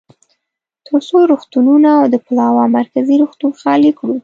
ترڅو 0.85 1.17
روغتونونه 1.31 1.89
او 1.99 2.05
د 2.13 2.15
پلاوا 2.25 2.65
مرکزي 2.77 3.15
روغتون 3.21 3.51
خالي 3.59 3.91
کړو. 3.99 4.15